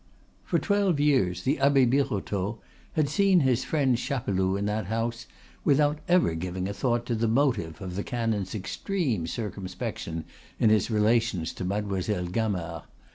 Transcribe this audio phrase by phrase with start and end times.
[0.43, 2.57] For twelve years the Abbe Birotteau
[2.93, 5.27] had seen his friend Chapeloud in that house
[5.63, 10.25] without ever giving a thought to the motive of the canon's extreme circumspection
[10.57, 12.81] in his relations to Mademoiselle Gamard.